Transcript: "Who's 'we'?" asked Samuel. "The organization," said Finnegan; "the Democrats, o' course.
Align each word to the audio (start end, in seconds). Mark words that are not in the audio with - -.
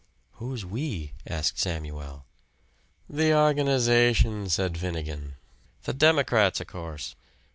"Who's 0.39 0.65
'we'?" 0.65 1.13
asked 1.27 1.59
Samuel. 1.59 2.25
"The 3.07 3.35
organization," 3.37 4.49
said 4.49 4.75
Finnegan; 4.75 5.35
"the 5.83 5.93
Democrats, 5.93 6.59
o' 6.59 6.65
course. 6.65 7.13